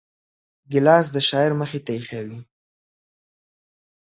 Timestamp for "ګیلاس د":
0.71-1.17